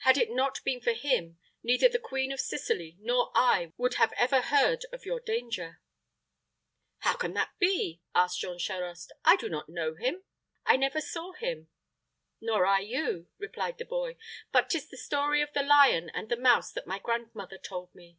[0.00, 4.16] "Had it not been for him, neither the Queen of Sicily nor I would ever
[4.18, 5.80] have heard of your danger."
[6.98, 9.10] "How can that be?" asked Jean Charost.
[9.24, 10.22] "I do not know him
[10.66, 11.68] I never saw him."
[12.42, 14.18] "Nor I you," replied the boy;
[14.52, 18.18] "but 'tis the story of the lion and the mouse that my grandmother told me.